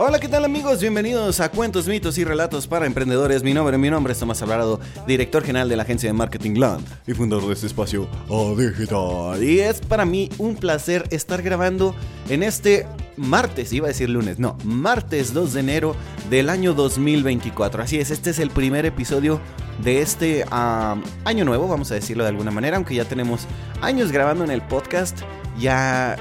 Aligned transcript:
Hola, 0.00 0.20
¿qué 0.20 0.28
tal 0.28 0.44
amigos? 0.44 0.80
Bienvenidos 0.80 1.40
a 1.40 1.48
Cuentos, 1.48 1.88
Mitos 1.88 2.18
y 2.18 2.24
Relatos 2.24 2.68
para 2.68 2.86
Emprendedores. 2.86 3.42
Mi 3.42 3.52
nombre, 3.52 3.76
mi 3.78 3.90
nombre 3.90 4.12
es 4.12 4.20
Tomás 4.20 4.40
Alvarado, 4.42 4.78
director 5.08 5.42
general 5.42 5.68
de 5.68 5.74
la 5.74 5.82
agencia 5.82 6.08
de 6.08 6.12
marketing 6.12 6.54
Land 6.54 6.86
y 7.08 7.14
fundador 7.14 7.48
de 7.48 7.54
este 7.54 7.66
espacio 7.66 8.08
A 8.30 8.54
Digital. 8.56 9.42
Y 9.42 9.58
es 9.58 9.80
para 9.80 10.04
mí 10.04 10.30
un 10.38 10.54
placer 10.54 11.02
estar 11.10 11.42
grabando 11.42 11.96
en 12.28 12.44
este 12.44 12.86
martes, 13.16 13.72
iba 13.72 13.86
a 13.86 13.88
decir 13.88 14.08
lunes, 14.08 14.38
no, 14.38 14.56
martes 14.62 15.34
2 15.34 15.54
de 15.54 15.58
enero 15.58 15.96
del 16.30 16.48
año 16.48 16.74
2024. 16.74 17.82
Así 17.82 17.98
es, 17.98 18.12
este 18.12 18.30
es 18.30 18.38
el 18.38 18.50
primer 18.50 18.86
episodio 18.86 19.40
de 19.82 20.00
este 20.00 20.44
año 20.52 21.44
nuevo, 21.44 21.66
vamos 21.66 21.90
a 21.90 21.96
decirlo 21.96 22.22
de 22.22 22.28
alguna 22.28 22.52
manera, 22.52 22.76
aunque 22.76 22.94
ya 22.94 23.04
tenemos 23.04 23.48
años 23.80 24.12
grabando 24.12 24.44
en 24.44 24.52
el 24.52 24.62
podcast, 24.62 25.18
ya, 25.58 26.14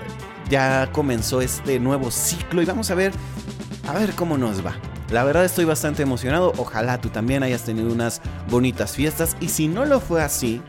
ya 0.49 0.89
comenzó 0.91 1.41
este 1.41 1.79
nuevo 1.79 2.09
ciclo 2.09 2.63
y 2.63 2.65
vamos 2.65 2.89
a 2.89 2.95
ver 2.95 3.11
a 3.87 3.93
ver 3.93 4.13
cómo 4.13 4.37
nos 4.37 4.65
va. 4.65 4.75
La 5.11 5.23
verdad 5.23 5.45
estoy 5.45 5.65
bastante 5.65 6.03
emocionado, 6.03 6.53
ojalá 6.57 6.99
tú 6.99 7.09
también 7.09 7.41
hayas 7.41 7.63
tenido 7.63 7.91
unas 7.91 8.21
bonitas 8.49 8.91
fiestas 8.93 9.37
y 9.39 9.49
si 9.49 9.67
no 9.69 9.85
lo 9.85 10.01
fue 10.01 10.21
así, 10.21 10.61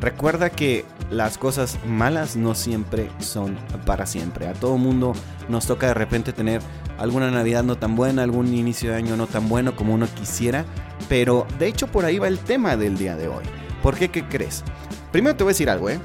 recuerda 0.00 0.48
que 0.48 0.86
las 1.10 1.36
cosas 1.36 1.78
malas 1.86 2.36
no 2.36 2.54
siempre 2.54 3.10
son 3.18 3.58
para 3.84 4.06
siempre. 4.06 4.48
A 4.48 4.54
todo 4.54 4.78
mundo 4.78 5.12
nos 5.50 5.66
toca 5.66 5.88
de 5.88 5.94
repente 5.94 6.32
tener 6.32 6.62
alguna 6.98 7.30
Navidad 7.30 7.64
no 7.64 7.76
tan 7.76 7.94
buena, 7.94 8.22
algún 8.22 8.54
inicio 8.54 8.90
de 8.90 8.96
año 8.96 9.16
no 9.16 9.26
tan 9.26 9.48
bueno 9.48 9.76
como 9.76 9.92
uno 9.92 10.06
quisiera, 10.14 10.64
pero 11.08 11.46
de 11.58 11.66
hecho 11.66 11.88
por 11.88 12.06
ahí 12.06 12.18
va 12.18 12.28
el 12.28 12.38
tema 12.38 12.78
del 12.78 12.96
día 12.96 13.16
de 13.16 13.28
hoy. 13.28 13.44
¿Por 13.82 13.96
qué? 13.96 14.10
¿Qué 14.10 14.26
crees? 14.26 14.64
Primero 15.10 15.36
te 15.36 15.44
voy 15.44 15.50
a 15.50 15.54
decir 15.54 15.68
algo, 15.68 15.90
¿eh? 15.90 16.00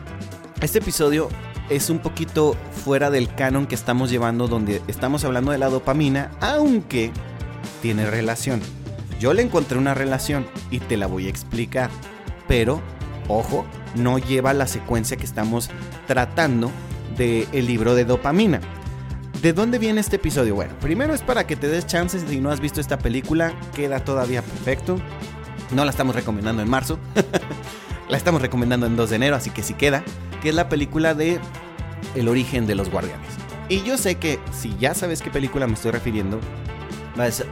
Este 0.59 0.80
episodio 0.80 1.30
es 1.70 1.90
un 1.90 2.00
poquito 2.00 2.56
fuera 2.84 3.10
del 3.10 3.34
canon 3.34 3.68
que 3.68 3.76
estamos 3.76 4.10
llevando 4.10 4.48
donde 4.48 4.82
estamos 4.88 5.23
hablando 5.23 5.52
de 5.52 5.58
la 5.58 5.70
dopamina, 5.70 6.32
aunque 6.40 7.12
tiene 7.82 8.10
relación. 8.10 8.62
Yo 9.20 9.34
le 9.34 9.42
encontré 9.42 9.78
una 9.78 9.94
relación 9.94 10.45
y 10.72 10.80
te 10.80 10.98
la 10.98 11.08
voy 11.08 11.28
a 11.28 11.30
explicar, 11.30 11.90
pero 12.48 12.82
ojo, 13.28 13.66
no 13.95 14.20
lleva 14.20 14.54
la 14.54 14.68
secuencia 14.68 15.18
que 15.18 15.26
estamos 15.26 15.70
tratando 16.06 16.72
del 17.18 17.48
el 17.52 17.66
libro 17.66 17.95
de 17.95 18.06
dopamina. 18.06 18.62
¿De 19.42 19.54
dónde 19.54 19.78
viene 19.78 20.02
este 20.02 20.16
episodio? 20.16 20.56
Bueno, 20.56 20.73
primero 20.80 21.14
es 21.14 21.22
para 21.22 21.45
que 21.45 21.56
te 21.56 21.68
des 21.68 21.86
chances 21.86 22.23
si 22.28 22.40
no 22.40 22.50
has 22.50 22.60
visto 22.60 22.82
esta 22.82 22.98
película, 22.98 23.54
queda 23.76 24.00
todavía 24.00 24.42
perfecto. 24.42 24.98
No 25.72 25.84
la 25.84 25.92
estamos 25.92 26.16
recomendando 26.16 26.62
en 26.62 26.70
marzo, 26.70 26.98
la 28.10 28.18
estamos 28.18 28.42
recomendando 28.42 28.88
en 28.88 28.95
2 28.95 29.10
de 29.10 29.16
enero, 29.16 29.36
así 29.36 29.50
que 29.50 29.62
si 29.62 29.73
queda 29.73 30.04
que 30.48 30.52
es 30.52 30.56
la 30.56 30.70
película 30.70 31.14
de 31.14 31.42
El 32.16 32.30
origen 32.30 32.67
de 32.67 32.73
los 32.73 32.90
guardianes. 32.90 33.28
Y 33.67 33.84
yo 33.84 33.98
sé 33.98 34.16
que 34.16 34.40
si 34.54 34.73
ya 34.80 34.94
sabes 34.94 35.22
qué 35.22 35.30
película 35.30 35.67
me 35.67 35.73
estoy 35.73 35.92
refiriendo, 35.92 36.39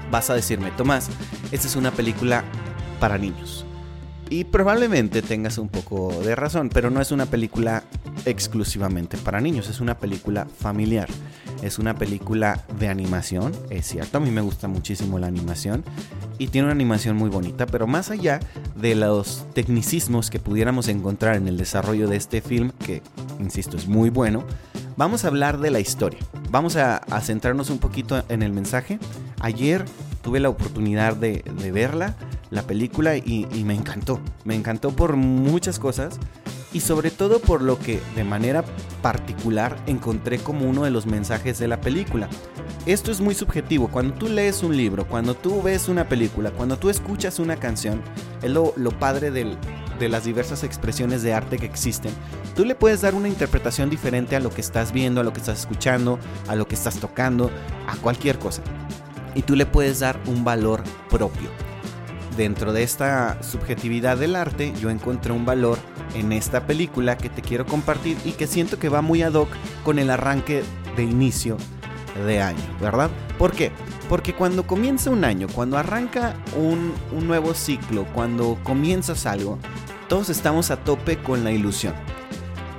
vas, 0.09 0.29
a 0.29 0.33
decirme, 0.33 0.71
Tomás, 0.71 1.09
esta 1.51 1.67
es 1.67 1.75
una 1.75 1.91
película 1.91 2.45
para 3.01 3.17
niños. 3.17 3.65
Y 4.29 4.45
probablemente 4.45 5.21
tengas 5.21 5.57
un 5.57 5.67
poco 5.67 6.09
de 6.23 6.37
razón, 6.37 6.69
pero 6.69 6.89
no 6.89 7.01
es 7.01 7.11
una 7.11 7.25
película 7.25 7.83
exclusivamente 8.23 9.17
para 9.17 9.41
niños, 9.41 9.67
es 9.67 9.81
una 9.81 9.97
película 9.97 10.45
familiar. 10.45 11.09
Es 11.61 11.79
una 11.79 11.95
película 11.95 12.63
de 12.79 12.89
animación, 12.89 13.53
es 13.69 13.87
cierto, 13.87 14.17
a 14.17 14.21
mí 14.21 14.31
me 14.31 14.41
gusta 14.41 14.67
muchísimo 14.67 15.19
la 15.19 15.27
animación 15.27 15.83
y 16.37 16.47
tiene 16.47 16.65
una 16.65 16.73
animación 16.73 17.15
muy 17.15 17.29
bonita, 17.29 17.65
pero 17.65 17.87
más 17.87 18.11
allá 18.11 18.39
de 18.75 18.95
los 18.95 19.45
tecnicismos 19.53 20.29
que 20.29 20.39
pudiéramos 20.39 20.87
encontrar 20.87 21.35
en 21.35 21.47
el 21.47 21.57
desarrollo 21.57 22.07
de 22.07 22.17
este 22.17 22.41
film, 22.41 22.71
que 22.85 23.01
insisto 23.39 23.77
es 23.77 23.87
muy 23.87 24.09
bueno, 24.09 24.43
vamos 24.97 25.25
a 25.25 25.29
hablar 25.29 25.59
de 25.59 25.71
la 25.71 25.79
historia. 25.79 26.19
Vamos 26.49 26.75
a, 26.75 27.01
centrarnos 27.21 27.69
un 27.69 27.79
poquito 27.79 28.23
en 28.29 28.41
el 28.43 28.51
mensaje. 28.53 28.99
Ayer 29.41 29.83
tuve 30.21 30.39
la 30.39 30.49
oportunidad 30.49 31.15
de, 31.15 31.43
verla, 31.73 32.15
la 32.49 32.63
película, 32.63 33.17
y 33.17 33.63
me 33.65 33.73
encantó. 33.73 34.19
Me 34.43 34.55
encantó 34.55 34.91
por 34.91 35.15
muchas 35.15 35.79
cosas 35.79 36.19
y 36.75 36.81
sobre 36.81 37.09
todo 37.09 37.39
por 37.39 37.61
lo 37.61 37.79
que 37.79 38.01
de 38.17 38.25
manera 38.25 38.65
particular 39.01 39.77
encontré 39.87 40.39
como 40.39 40.69
uno 40.69 40.83
de 40.83 40.91
los 40.91 41.05
mensajes 41.05 41.57
de 41.57 41.69
la 41.69 41.79
película. 41.79 42.27
Esto 42.85 43.13
es 43.13 43.21
muy 43.21 43.33
subjetivo, 43.33 43.87
cuando 43.87 44.13
tú 44.15 44.27
lees 44.27 44.61
un 44.61 44.75
libro, 44.75 45.07
cuando 45.07 45.35
tú 45.35 45.61
ves 45.61 45.87
una 45.87 46.09
película, 46.09 46.51
cuando 46.51 46.77
tú 46.77 46.89
escuchas 46.89 47.39
una 47.39 47.55
canción, 47.55 48.01
es 48.41 48.51
lo, 48.51 48.73
padre 48.99 49.31
de 49.31 50.09
las 50.09 50.25
diversas 50.25 50.65
expresiones 50.65 51.23
de 51.23 51.33
arte 51.33 51.57
que 51.57 51.65
existen, 51.65 52.11
tú 52.57 52.65
le 52.65 52.75
puedes 52.75 52.99
dar 52.99 53.15
una 53.15 53.29
interpretación 53.29 53.89
diferente 53.89 54.35
a 54.35 54.41
lo 54.41 54.49
que 54.49 54.59
estás 54.59 54.91
viendo, 54.91 55.21
a 55.21 55.23
lo 55.23 55.31
que 55.31 55.39
estás 55.39 55.61
escuchando, 55.61 56.19
a 56.49 56.57
lo 56.57 56.67
que 56.67 56.75
estás 56.75 56.97
tocando, 56.97 57.51
a 57.87 57.95
cualquier 57.95 58.37
cosa. 58.37 58.61
Y 59.33 59.43
tú 59.43 59.55
le 59.55 59.65
puedes 59.65 60.01
dar 60.01 60.19
un 60.27 60.43
valor 60.43 60.83
propio 61.09 61.49
dentro 62.37 62.73
de 62.73 62.83
esta 62.83 63.41
subjetividad 63.41 64.17
del 64.17 64.35
arte, 64.35 64.73
yo 64.79 64.89
encontré 64.89 65.31
un 65.31 65.45
valor 65.45 65.77
en 66.13 66.31
esta 66.31 66.65
película 66.65 67.17
que 67.17 67.29
te 67.29 67.41
quiero 67.41 67.65
compartir 67.65 68.17
y 68.25 68.31
que 68.31 68.47
siento 68.47 68.79
que 68.79 68.89
va 68.89 69.01
muy 69.01 69.21
ad 69.21 69.33
hoc 69.33 69.49
con 69.83 69.99
el 69.99 70.09
arranque 70.09 70.63
de 70.95 71.03
inicio 71.03 71.57
de 72.25 72.41
año, 72.41 72.63
¿verdad? 72.79 73.09
¿Por 73.37 73.51
qué? 73.51 73.71
Porque 74.07 74.33
cuando 74.33 74.65
comienza 74.65 75.09
un 75.09 75.25
año, 75.25 75.47
cuando 75.53 75.77
arranca 75.77 76.35
un, 76.55 76.93
un 77.11 77.27
nuevo 77.27 77.53
ciclo, 77.53 78.05
cuando 78.13 78.57
comienzas 78.63 79.25
algo, 79.25 79.59
todos 80.07 80.29
estamos 80.29 80.71
a 80.71 80.77
tope 80.77 81.17
con 81.17 81.43
la 81.43 81.51
ilusión. 81.51 81.93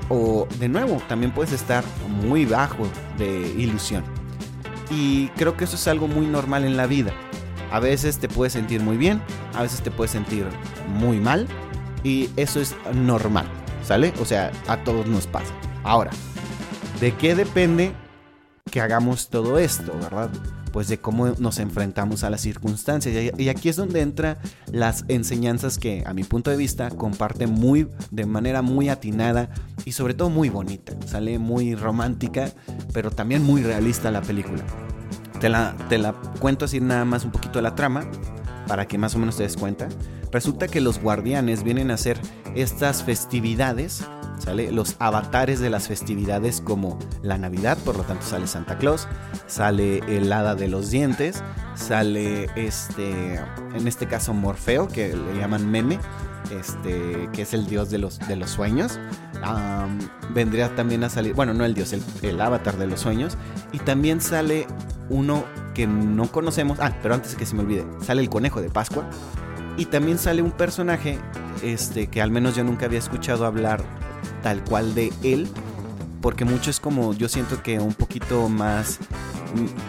O 0.08 0.46
de 0.58 0.68
nuevo, 0.68 1.02
también 1.08 1.32
puedes 1.32 1.52
estar 1.52 1.84
muy 2.22 2.44
bajo 2.44 2.86
de 3.18 3.54
ilusión. 3.58 4.04
Y 4.90 5.28
creo 5.30 5.56
que 5.56 5.64
eso 5.64 5.74
es 5.74 5.88
algo 5.88 6.06
muy 6.06 6.26
normal 6.26 6.64
en 6.64 6.76
la 6.76 6.86
vida. 6.86 7.12
A 7.72 7.80
veces 7.80 8.18
te 8.18 8.28
puedes 8.28 8.52
sentir 8.52 8.80
muy 8.80 8.96
bien, 8.96 9.20
a 9.56 9.62
veces 9.62 9.82
te 9.82 9.90
puedes 9.90 10.10
sentir 10.10 10.46
muy 10.88 11.18
mal 11.18 11.46
y 12.04 12.30
eso 12.36 12.60
es 12.60 12.76
normal, 12.94 13.46
¿sale? 13.82 14.12
O 14.20 14.24
sea, 14.24 14.52
a 14.68 14.76
todos 14.84 15.06
nos 15.06 15.26
pasa. 15.26 15.52
Ahora, 15.82 16.10
¿de 17.00 17.12
qué 17.14 17.34
depende 17.34 17.92
que 18.70 18.80
hagamos 18.80 19.28
todo 19.28 19.58
esto, 19.58 19.92
verdad? 20.00 20.30
Pues 20.72 20.88
de 20.88 20.98
cómo 20.98 21.28
nos 21.38 21.58
enfrentamos 21.58 22.22
a 22.22 22.28
las 22.28 22.42
circunstancias. 22.42 23.32
Y 23.38 23.48
aquí 23.48 23.70
es 23.70 23.76
donde 23.76 24.02
entran 24.02 24.36
las 24.70 25.04
enseñanzas 25.08 25.78
que, 25.78 26.04
a 26.06 26.12
mi 26.12 26.22
punto 26.22 26.50
de 26.50 26.58
vista, 26.58 26.90
comparte 26.90 27.46
muy, 27.46 27.88
de 28.10 28.26
manera 28.26 28.60
muy 28.60 28.90
atinada 28.90 29.48
y 29.86 29.92
sobre 29.92 30.12
todo 30.12 30.28
muy 30.28 30.50
bonita. 30.50 30.92
Sale 31.06 31.38
muy 31.38 31.74
romántica, 31.74 32.50
pero 32.92 33.10
también 33.10 33.42
muy 33.42 33.62
realista 33.62 34.10
la 34.10 34.20
película. 34.20 34.62
Te 35.40 35.48
la, 35.48 35.74
te 35.88 35.96
la 35.96 36.12
cuento 36.12 36.66
así 36.66 36.80
nada 36.80 37.04
más 37.06 37.24
un 37.24 37.30
poquito 37.30 37.58
de 37.58 37.62
la 37.62 37.74
trama, 37.74 38.06
para 38.66 38.86
que 38.86 38.98
más 38.98 39.14
o 39.14 39.18
menos 39.18 39.36
te 39.36 39.42
des 39.42 39.56
cuenta. 39.56 39.88
Resulta 40.32 40.68
que 40.68 40.80
los 40.80 41.00
guardianes 41.00 41.62
vienen 41.62 41.90
a 41.90 41.94
hacer 41.94 42.18
estas 42.54 43.02
festividades, 43.02 44.04
¿sale? 44.38 44.72
Los 44.72 44.96
avatares 44.98 45.60
de 45.60 45.70
las 45.70 45.88
festividades 45.88 46.60
como 46.60 46.98
la 47.22 47.38
Navidad, 47.38 47.78
por 47.84 47.96
lo 47.96 48.02
tanto 48.02 48.24
sale 48.26 48.46
Santa 48.46 48.78
Claus, 48.78 49.08
sale 49.46 49.98
el 50.08 50.32
hada 50.32 50.54
de 50.54 50.68
los 50.68 50.90
dientes, 50.90 51.42
sale 51.74 52.48
este, 52.56 53.36
en 53.74 53.86
este 53.86 54.06
caso 54.06 54.34
Morfeo, 54.34 54.88
que 54.88 55.14
le 55.14 55.38
llaman 55.38 55.70
meme, 55.70 55.98
este, 56.50 57.28
que 57.32 57.42
es 57.42 57.54
el 57.54 57.66
dios 57.66 57.90
de 57.90 57.98
los, 57.98 58.18
de 58.20 58.36
los 58.36 58.50
sueños. 58.50 58.98
vendría 60.34 60.74
también 60.74 61.04
a 61.04 61.10
salir, 61.10 61.34
bueno, 61.34 61.54
no 61.54 61.64
el 61.64 61.74
dios, 61.74 61.94
el, 62.22 62.40
avatar 62.40 62.76
de 62.76 62.86
los 62.86 63.00
sueños. 63.00 63.36
Y 63.72 63.78
también 63.78 64.20
sale 64.20 64.66
uno 65.08 65.44
que 65.76 65.86
no 65.86 66.32
conocemos. 66.32 66.78
Ah, 66.80 66.90
pero 67.02 67.14
antes 67.14 67.34
que 67.34 67.44
se 67.44 67.54
me 67.54 67.60
olvide, 67.60 67.84
sale 68.00 68.22
el 68.22 68.30
conejo 68.30 68.62
de 68.62 68.70
Pascua. 68.70 69.04
Y 69.76 69.84
también 69.84 70.18
sale 70.18 70.40
un 70.40 70.50
personaje 70.50 71.18
este, 71.62 72.06
que 72.06 72.22
al 72.22 72.30
menos 72.30 72.56
yo 72.56 72.64
nunca 72.64 72.86
había 72.86 72.98
escuchado 72.98 73.44
hablar 73.44 73.84
tal 74.42 74.64
cual 74.64 74.94
de 74.94 75.12
él. 75.22 75.46
Porque 76.22 76.46
mucho 76.46 76.70
es 76.70 76.80
como, 76.80 77.12
yo 77.12 77.28
siento 77.28 77.62
que 77.62 77.78
un 77.78 77.92
poquito 77.92 78.48
más, 78.48 78.98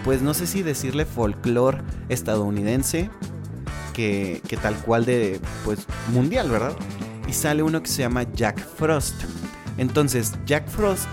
pues 0.04 0.22
no 0.22 0.34
sé 0.34 0.46
si 0.46 0.62
decirle 0.62 1.06
folclore 1.06 1.82
estadounidense 2.10 3.10
que, 3.94 4.42
que 4.46 4.58
tal 4.58 4.76
cual 4.76 5.06
de, 5.06 5.40
pues 5.64 5.88
mundial, 6.14 6.52
¿verdad? 6.52 6.74
Y 7.30 7.34
sale 7.34 7.64
uno 7.64 7.82
que 7.82 7.88
se 7.88 8.02
llama 8.02 8.24
Jack 8.34 8.60
Frost. 8.60 9.16
Entonces, 9.78 10.34
Jack 10.46 10.68
Frost 10.68 11.08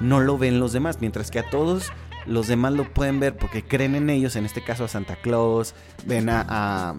no 0.00 0.20
lo 0.20 0.38
ven 0.38 0.60
los 0.60 0.72
demás, 0.72 0.98
mientras 1.00 1.32
que 1.32 1.40
a 1.40 1.50
todos 1.50 1.90
los 2.26 2.48
demás 2.48 2.72
lo 2.72 2.92
pueden 2.92 3.20
ver 3.20 3.36
porque 3.36 3.64
creen 3.64 3.94
en 3.94 4.10
ellos, 4.10 4.36
en 4.36 4.44
este 4.44 4.62
caso 4.62 4.84
a 4.84 4.88
Santa 4.88 5.16
Claus, 5.16 5.74
ven 6.06 6.28
a, 6.28 6.94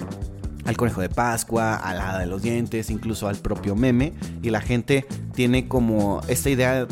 al 0.65 0.77
conejo 0.77 1.01
de 1.01 1.09
Pascua, 1.09 1.75
a 1.75 1.93
la 1.93 2.09
hada 2.09 2.19
de 2.19 2.25
los 2.25 2.41
dientes, 2.41 2.89
incluso 2.89 3.27
al 3.27 3.37
propio 3.37 3.75
meme, 3.75 4.13
y 4.41 4.49
la 4.49 4.61
gente 4.61 5.05
tiene 5.33 5.67
como 5.67 6.21
esta 6.27 6.49
idea 6.49 6.87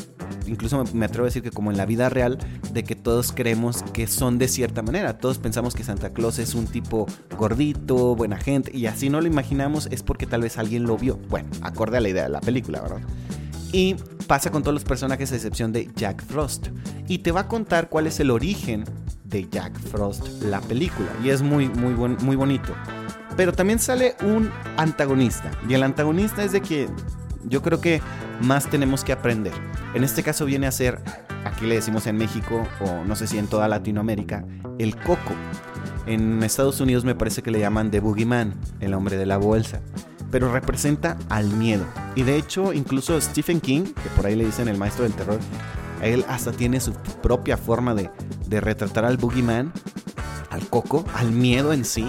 incluso 0.47 0.83
me, 0.93 1.05
atrevo 1.05 1.25
a 1.25 1.27
decir 1.27 1.43
que 1.43 1.51
como 1.51 1.71
en 1.71 1.77
la 1.77 1.85
vida 1.85 2.09
real, 2.09 2.37
de 2.73 2.83
que 2.83 2.95
todos 2.95 3.31
creemos 3.31 3.83
que 3.93 4.07
son 4.07 4.37
de 4.37 4.47
cierta 4.47 4.81
manera. 4.81 5.17
Todos 5.17 5.37
pensamos 5.37 5.75
que 5.75 5.83
Santa 5.83 6.11
Claus 6.11 6.39
es 6.39 6.55
un 6.55 6.67
tipo 6.67 7.07
gordito, 7.37 8.15
buena 8.15 8.37
gente, 8.37 8.75
y 8.75 8.85
así 8.87 9.09
no 9.09 9.21
lo 9.21 9.27
imaginamos 9.27 9.87
es 9.91 10.03
porque 10.03 10.25
tal 10.25 10.41
vez 10.41 10.57
alguien 10.57 10.83
lo 10.83 10.97
vio. 10.97 11.17
Bueno, 11.29 11.49
acorde 11.61 11.97
a 11.97 12.01
la 12.01 12.09
idea 12.09 12.23
de 12.23 12.29
la 12.29 12.41
película, 12.41 12.81
¿verdad? 12.81 13.01
Y 13.71 13.95
pasa 14.27 14.51
con 14.51 14.63
todos 14.63 14.73
los 14.73 14.83
personajes 14.83 15.31
a 15.31 15.35
excepción 15.35 15.71
de 15.71 15.89
Jack 15.95 16.23
Frost. 16.23 16.67
Y 17.07 17.19
te 17.19 17.31
va 17.31 17.41
a 17.41 17.47
contar 17.47 17.89
cuál 17.89 18.07
es 18.07 18.19
el 18.19 18.31
origen 18.31 18.83
de 19.25 19.47
Jack 19.49 19.79
Frost, 19.79 20.43
la 20.43 20.61
película. 20.61 21.09
Y 21.23 21.29
es 21.29 21.41
muy, 21.41 21.69
muy, 21.69 21.93
muy 21.93 22.35
bonito. 22.35 22.73
Pero 23.37 23.53
también 23.53 23.79
sale 23.79 24.15
un 24.23 24.51
antagonista. 24.77 25.51
Y 25.67 25.73
el 25.73 25.83
antagonista 25.83 26.43
es 26.43 26.51
de 26.51 26.61
que 26.61 26.89
yo 27.45 27.61
creo 27.61 27.79
que 27.79 28.01
más 28.41 28.69
tenemos 28.69 29.03
que 29.03 29.13
aprender. 29.13 29.53
En 29.93 30.03
este 30.03 30.23
caso 30.23 30.45
viene 30.45 30.67
a 30.67 30.71
ser, 30.71 30.99
aquí 31.45 31.65
le 31.65 31.75
decimos 31.75 32.07
en 32.07 32.17
México, 32.17 32.67
o 32.81 33.05
no 33.05 33.15
sé 33.15 33.27
si 33.27 33.37
en 33.37 33.47
toda 33.47 33.67
Latinoamérica, 33.67 34.45
el 34.77 34.95
coco. 34.95 35.33
En 36.05 36.41
Estados 36.43 36.81
Unidos 36.81 37.05
me 37.05 37.15
parece 37.15 37.43
que 37.43 37.51
le 37.51 37.59
llaman 37.59 37.91
The 37.91 37.99
Boogeyman, 37.99 38.55
el 38.79 38.93
hombre 38.93 39.17
de 39.17 39.25
la 39.25 39.37
bolsa. 39.37 39.81
Pero 40.31 40.51
representa 40.51 41.17
al 41.29 41.49
miedo. 41.49 41.85
Y 42.15 42.23
de 42.23 42.37
hecho, 42.37 42.73
incluso 42.73 43.19
Stephen 43.19 43.61
King, 43.61 43.83
que 43.83 44.09
por 44.15 44.25
ahí 44.25 44.35
le 44.35 44.45
dicen 44.45 44.67
el 44.67 44.77
maestro 44.77 45.03
del 45.03 45.13
terror, 45.13 45.39
él 46.01 46.25
hasta 46.27 46.51
tiene 46.51 46.79
su 46.79 46.93
propia 47.21 47.57
forma 47.57 47.93
de, 47.93 48.09
de 48.47 48.61
retratar 48.61 49.05
al 49.05 49.17
Boogeyman, 49.17 49.73
al 50.49 50.67
coco, 50.67 51.05
al 51.15 51.31
miedo 51.31 51.73
en 51.73 51.85
sí. 51.85 52.07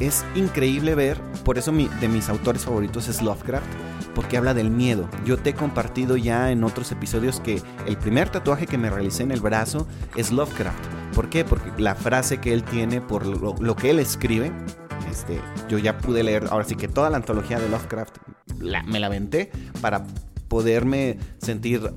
Es 0.00 0.24
increíble 0.34 0.94
ver, 0.94 1.20
por 1.44 1.58
eso 1.58 1.70
mi, 1.70 1.88
de 2.00 2.08
mis 2.08 2.28
autores 2.28 2.64
favoritos 2.64 3.08
es 3.08 3.22
Lovecraft 3.22 3.66
porque 4.14 4.36
habla 4.36 4.54
del 4.54 4.70
miedo. 4.70 5.08
Yo 5.24 5.36
te 5.36 5.50
he 5.50 5.54
compartido 5.54 6.16
ya 6.16 6.50
en 6.50 6.64
otros 6.64 6.90
episodios 6.92 7.40
que 7.40 7.60
el 7.86 7.96
primer 7.96 8.28
tatuaje 8.28 8.66
que 8.66 8.78
me 8.78 8.90
realicé 8.90 9.24
en 9.24 9.32
el 9.32 9.40
brazo 9.40 9.86
es 10.16 10.30
Lovecraft. 10.30 10.78
¿Por 11.14 11.28
qué? 11.28 11.44
Porque 11.44 11.70
la 11.80 11.94
frase 11.94 12.38
que 12.38 12.52
él 12.52 12.62
tiene, 12.62 13.00
por 13.00 13.26
lo, 13.26 13.76
que 13.76 13.90
él 13.90 13.98
escribe, 13.98 14.52
este, 15.14 15.40
yo 15.68 15.78
ya 15.78 15.98
pude 15.98 16.24
leer, 16.24 16.48
ahora 16.50 16.64
sí 16.64 16.74
que 16.74 16.88
toda 16.88 17.08
la 17.08 17.16
antología 17.16 17.60
de 17.60 17.68
Lovecraft 17.68 18.16
me 18.58 18.98
la 18.98 19.06
aventé 19.06 19.52
para 19.80 20.04
poderme 20.48 21.18
sentir 21.38 21.92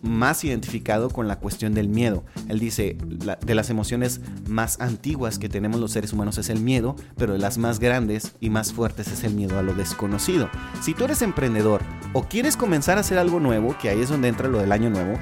más 0.00 0.42
identificado 0.42 1.10
con 1.10 1.28
la 1.28 1.38
cuestión 1.38 1.74
del 1.74 1.88
miedo. 1.88 2.24
Él 2.48 2.58
dice, 2.58 2.96
de 2.98 3.54
las 3.54 3.70
emociones 3.70 4.20
más 4.48 4.80
antiguas 4.80 5.38
que 5.38 5.48
tenemos 5.48 5.80
los 5.80 5.92
seres 5.92 6.12
humanos 6.12 6.38
es 6.38 6.48
el 6.48 6.60
miedo, 6.60 6.96
pero 7.16 7.34
de 7.34 7.38
las 7.38 7.58
más 7.58 7.78
grandes 7.78 8.34
y 8.40 8.50
más 8.50 8.72
fuertes 8.72 9.08
es 9.08 9.22
el 9.22 9.34
miedo 9.34 9.58
a 9.58 9.62
lo 9.62 9.74
desconocido. 9.74 10.48
Si 10.80 10.94
tú 10.94 11.04
eres 11.04 11.22
emprendedor 11.22 11.82
o 12.14 12.24
quieres 12.24 12.56
comenzar 12.56 12.96
a 12.96 13.02
hacer 13.02 13.18
algo 13.18 13.38
nuevo, 13.38 13.76
que 13.80 13.90
ahí 13.90 14.00
es 14.00 14.08
donde 14.08 14.28
entra 14.28 14.48
lo 14.48 14.58
del 14.58 14.72
año 14.72 14.90
nuevo, 14.90 15.14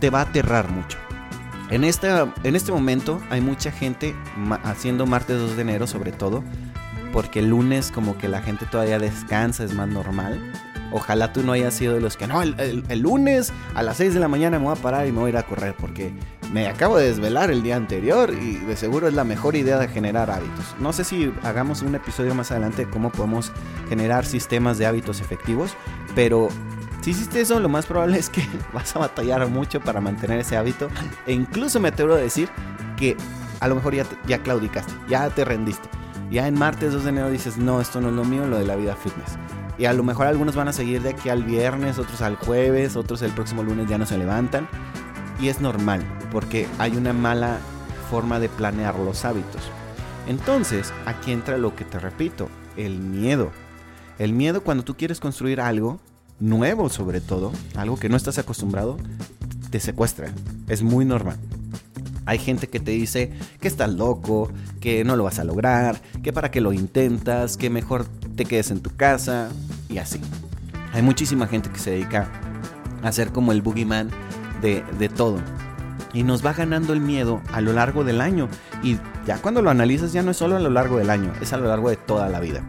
te 0.00 0.10
va 0.10 0.20
a 0.20 0.22
aterrar 0.22 0.70
mucho. 0.70 0.98
En, 1.70 1.84
en 1.84 2.56
este 2.56 2.72
momento 2.72 3.20
hay 3.30 3.40
mucha 3.40 3.72
gente 3.72 4.14
haciendo 4.62 5.06
martes 5.06 5.38
2 5.38 5.56
de 5.56 5.62
enero 5.62 5.86
sobre 5.86 6.12
todo, 6.12 6.44
porque 7.12 7.40
el 7.40 7.48
lunes 7.48 7.90
como 7.90 8.16
que 8.18 8.28
la 8.28 8.42
gente 8.42 8.66
todavía 8.66 8.98
descansa, 8.98 9.64
es 9.64 9.74
más 9.74 9.88
normal. 9.88 10.52
Ojalá 10.92 11.32
tú 11.32 11.42
no 11.42 11.52
hayas 11.52 11.74
sido 11.74 11.94
de 11.94 12.00
los 12.00 12.16
que 12.16 12.26
no, 12.26 12.42
el, 12.42 12.84
lunes 13.00 13.52
a 13.74 13.82
las 13.82 13.96
6 13.96 14.14
de 14.14 14.20
la 14.20 14.28
mañana 14.28 14.58
me 14.58 14.66
voy 14.66 14.78
a 14.78 14.80
parar 14.80 15.06
y 15.06 15.12
me 15.12 15.18
voy 15.18 15.28
a 15.28 15.30
ir 15.30 15.36
a 15.36 15.42
correr 15.42 15.74
porque 15.76 16.12
me 16.52 16.68
acabo 16.68 16.96
de 16.96 17.08
desvelar 17.08 17.50
el 17.50 17.62
día 17.62 17.76
anterior 17.76 18.32
y 18.32 18.56
de 18.56 18.76
seguro 18.76 19.08
es 19.08 19.14
la 19.14 19.24
mejor 19.24 19.56
idea 19.56 19.78
de 19.78 19.88
generar 19.88 20.30
hábitos. 20.30 20.76
No 20.78 20.92
sé 20.92 21.02
si 21.02 21.32
hagamos 21.42 21.82
un 21.82 21.94
episodio 21.96 22.34
más 22.34 22.52
adelante 22.52 22.84
de 22.84 22.90
cómo 22.90 23.10
podemos 23.10 23.52
generar 23.88 24.24
sistemas 24.24 24.78
de 24.78 24.86
hábitos 24.86 25.20
efectivos, 25.20 25.72
pero 26.14 26.48
si 27.06 27.12
hiciste 27.12 27.40
eso, 27.40 27.60
lo 27.60 27.68
más 27.68 27.86
probable 27.86 28.18
es 28.18 28.28
que 28.28 28.44
vas 28.72 28.96
a 28.96 28.98
batallar 28.98 29.46
mucho 29.46 29.80
para 29.80 30.00
mantener 30.00 30.40
ese 30.40 30.56
hábito 30.56 30.88
e 31.24 31.32
incluso 31.32 31.78
me 31.78 31.90
atrevo 31.90 32.14
a 32.14 32.16
decir 32.16 32.48
que 32.96 33.16
a 33.60 33.68
lo 33.68 33.76
mejor 33.76 33.94
ya, 33.94 34.04
ya 34.26 34.42
claudicaste, 34.42 34.92
ya 35.08 35.30
te 35.30 35.44
rendiste. 35.44 35.88
Ya 36.32 36.48
en 36.48 36.58
martes 36.58 36.92
2 36.92 37.04
de 37.04 37.10
enero 37.10 37.30
dices, 37.30 37.58
no, 37.58 37.80
esto 37.80 38.00
no 38.00 38.08
es 38.08 38.14
lo 38.14 38.24
mío, 38.24 38.48
lo 38.48 38.58
de 38.58 38.64
la 38.64 38.74
vida 38.74 38.96
fitness. 38.96 39.38
Y 39.78 39.84
a 39.84 39.92
lo 39.92 40.02
mejor 40.02 40.26
algunos 40.26 40.56
van 40.56 40.66
a 40.66 40.72
seguir 40.72 41.00
de 41.00 41.10
aquí 41.10 41.28
al 41.28 41.44
viernes, 41.44 42.00
otros 42.00 42.22
al 42.22 42.34
jueves, 42.34 42.96
otros 42.96 43.22
el 43.22 43.30
próximo 43.30 43.62
lunes 43.62 43.88
ya 43.88 43.98
no 43.98 44.06
se 44.06 44.18
levantan. 44.18 44.66
Y 45.40 45.46
es 45.46 45.60
normal, 45.60 46.02
porque 46.32 46.66
hay 46.80 46.96
una 46.96 47.12
mala 47.12 47.58
forma 48.10 48.40
de 48.40 48.48
planear 48.48 48.98
los 48.98 49.24
hábitos. 49.24 49.62
Entonces, 50.26 50.92
aquí 51.04 51.30
entra 51.30 51.56
lo 51.56 51.76
que 51.76 51.84
te 51.84 52.00
repito, 52.00 52.48
el 52.76 52.98
miedo. 52.98 53.52
El 54.18 54.32
miedo 54.32 54.64
cuando 54.64 54.82
tú 54.82 54.96
quieres 54.96 55.20
construir 55.20 55.60
algo 55.60 56.00
nuevo 56.40 56.88
sobre 56.88 57.20
todo, 57.20 57.52
algo 57.74 57.96
que 57.96 58.08
no 58.08 58.16
estás 58.16 58.38
acostumbrado, 58.38 58.96
te 59.70 59.80
secuestra. 59.80 60.32
Es 60.68 60.82
muy 60.82 61.04
normal. 61.04 61.38
Hay 62.26 62.38
gente 62.38 62.68
que 62.68 62.80
te 62.80 62.90
dice 62.90 63.32
que 63.60 63.68
estás 63.68 63.90
loco, 63.90 64.50
que 64.80 65.04
no 65.04 65.16
lo 65.16 65.24
vas 65.24 65.38
a 65.38 65.44
lograr, 65.44 66.00
que 66.22 66.32
para 66.32 66.50
qué 66.50 66.60
lo 66.60 66.72
intentas, 66.72 67.56
que 67.56 67.70
mejor 67.70 68.04
te 68.34 68.44
quedes 68.44 68.70
en 68.70 68.80
tu 68.80 68.94
casa 68.94 69.48
y 69.88 69.98
así. 69.98 70.20
Hay 70.92 71.02
muchísima 71.02 71.46
gente 71.46 71.70
que 71.70 71.78
se 71.78 71.92
dedica 71.92 72.28
a 73.02 73.12
ser 73.12 73.30
como 73.30 73.52
el 73.52 73.62
boogeyman 73.62 74.10
de, 74.60 74.82
de 74.98 75.08
todo. 75.08 75.38
Y 76.12 76.24
nos 76.24 76.44
va 76.44 76.52
ganando 76.52 76.92
el 76.94 77.00
miedo 77.00 77.42
a 77.52 77.60
lo 77.60 77.72
largo 77.72 78.02
del 78.02 78.20
año. 78.20 78.48
Y 78.82 78.98
ya 79.26 79.38
cuando 79.38 79.62
lo 79.62 79.70
analizas 79.70 80.12
ya 80.12 80.22
no 80.22 80.32
es 80.32 80.36
solo 80.36 80.56
a 80.56 80.60
lo 80.60 80.70
largo 80.70 80.98
del 80.98 81.10
año, 81.10 81.32
es 81.40 81.52
a 81.52 81.58
lo 81.58 81.68
largo 81.68 81.90
de 81.90 81.96
toda 81.96 82.28
la 82.28 82.40
vida. 82.40 82.62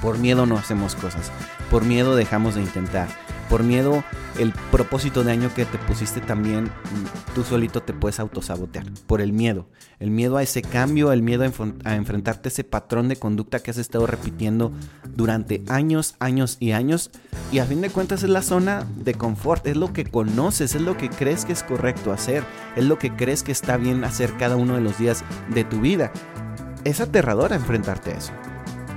Por 0.00 0.18
miedo 0.18 0.46
no 0.46 0.58
hacemos 0.58 0.94
cosas. 0.94 1.32
Por 1.70 1.84
miedo 1.84 2.16
dejamos 2.16 2.54
de 2.54 2.62
intentar 2.62 3.08
por 3.48 3.62
miedo, 3.62 4.02
el 4.38 4.52
propósito 4.70 5.24
de 5.24 5.32
año 5.32 5.52
que 5.54 5.64
te 5.64 5.78
pusiste 5.78 6.20
también, 6.20 6.64
mm, 6.64 7.34
tú 7.34 7.44
solito 7.44 7.82
te 7.82 7.92
puedes 7.92 8.20
autosabotear. 8.20 8.86
Por 9.06 9.20
el 9.20 9.32
miedo. 9.32 9.66
El 9.98 10.10
miedo 10.10 10.36
a 10.36 10.42
ese 10.42 10.62
cambio, 10.62 11.12
el 11.12 11.22
miedo 11.22 11.44
a, 11.44 11.94
enfrentarte 11.94 12.48
a 12.48 12.50
ese 12.50 12.64
patrón 12.64 13.08
de 13.08 13.16
conducta 13.16 13.60
que 13.60 13.70
has 13.70 13.78
estado 13.78 14.06
repitiendo 14.06 14.72
durante 15.14 15.62
años, 15.68 16.16
años 16.18 16.56
y 16.60 16.72
años. 16.72 17.10
Y 17.52 17.60
a 17.60 17.64
fin 17.64 17.80
de 17.80 17.90
cuentas 17.90 18.22
es 18.22 18.30
la 18.30 18.42
zona 18.42 18.86
de 18.96 19.14
confort, 19.14 19.66
es 19.66 19.76
lo 19.76 19.92
que 19.92 20.04
conoces, 20.04 20.74
es 20.74 20.82
lo 20.82 20.96
que 20.96 21.08
crees 21.08 21.44
que 21.44 21.52
es 21.52 21.62
correcto 21.62 22.12
hacer, 22.12 22.44
es 22.74 22.84
lo 22.84 22.98
que 22.98 23.14
crees 23.14 23.42
que 23.42 23.52
está 23.52 23.76
bien 23.76 24.04
hacer 24.04 24.36
cada 24.36 24.56
uno 24.56 24.74
de 24.74 24.80
los 24.80 24.98
días 24.98 25.24
de 25.48 25.64
tu 25.64 25.80
vida. 25.80 26.12
Es 26.84 27.00
aterrador 27.00 27.52
enfrentarte 27.52 28.10
a 28.10 28.18
eso 28.18 28.32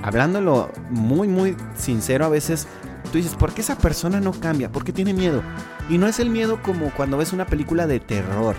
hablándolo 0.01 0.71
muy, 0.89 1.27
muy 1.27 1.55
sincero, 1.75 2.25
a 2.25 2.29
veces 2.29 2.67
tú 3.11 3.17
dices, 3.17 3.35
¿por 3.35 3.53
qué 3.53 3.61
esa 3.61 3.77
persona 3.77 4.19
no 4.19 4.31
cambia? 4.31 4.71
¿Por 4.71 4.83
qué 4.83 4.93
tiene 4.93 5.13
miedo? 5.13 5.41
Y 5.89 5.97
no 5.97 6.07
es 6.07 6.19
el 6.19 6.29
miedo 6.29 6.61
como 6.61 6.91
cuando 6.91 7.17
ves 7.17 7.33
una 7.33 7.45
película 7.45 7.87
de 7.87 7.99
terror, 7.99 8.55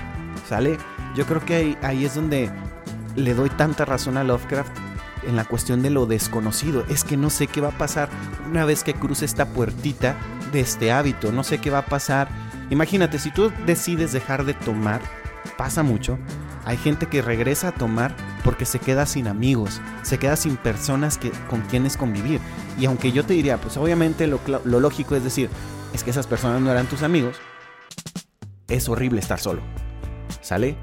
¿sale? 0.49 0.79
Yo 1.15 1.27
creo 1.27 1.45
que 1.45 1.77
ahí, 1.83 2.05
es 2.05 2.15
donde 2.15 2.51
le 3.17 3.35
doy 3.35 3.51
tanta 3.51 3.85
razón 3.85 4.17
a 4.17 4.25
Lovecraft 4.25 4.71
en 5.27 5.37
la 5.37 5.45
cuestión 5.45 5.83
de 5.83 5.91
lo 5.91 6.07
desconocido. 6.07 6.85
Es 6.89 7.05
que 7.05 7.17
no 7.17 7.31
sé 7.31 7.47
qué 7.47 7.61
va 7.61 7.69
a 7.69 7.79
pasar 7.79 8.09
una 8.49 8.65
vez 8.65 8.85
que 8.85 8.95
cruce 8.95 9.25
esta 9.25 9.47
puertita 9.47 10.17
de 10.53 10.61
este 10.61 10.93
hábito. 10.93 11.33
No 11.33 11.45
sé 11.45 11.59
qué 11.59 11.71
va 11.71 11.79
a 11.79 11.87
pasar. 11.87 12.29
Imagínate, 12.71 13.19
si 13.19 13.31
tú 13.31 13.53
decides 13.67 14.13
dejar 14.13 14.45
de 14.45 14.55
tomar, 14.55 15.01
pasa 15.57 15.83
mucho. 15.83 16.19
Hay 16.65 16.77
gente 16.77 17.07
que 17.07 17.23
regresa 17.23 17.69
a 17.69 17.73
tomar 17.73 18.15
porque 18.43 18.65
se 18.65 18.79
queda 18.79 19.07
sin 19.07 19.27
amigos, 19.29 19.81
se 20.03 20.19
queda 20.19 20.37
sin 20.37 20.57
personas 20.57 21.19
que, 21.19 21.31
con 21.49 21.61
quienes 21.63 21.97
convivir. 21.97 22.41
Y 22.79 22.87
aunque 22.87 23.13
yo 23.13 23.25
te 23.25 23.35
diría, 23.35 23.61
pues 23.61 23.77
obviamente 23.77 24.27
lo, 24.27 24.41
lo 24.65 24.81
lógico 24.81 25.17
es 25.17 25.25
decir, 25.25 25.51
es 25.93 26.05
que 26.05 26.11
esas 26.11 26.27
personas 26.27 26.61
no 26.61 26.71
eran 26.71 26.87
tus 26.87 27.03
amigos, 27.03 27.37
es 28.69 28.89
horrible 28.89 29.21
estar 29.21 29.41
solo. 29.41 29.63
¿Sale? 30.41 30.77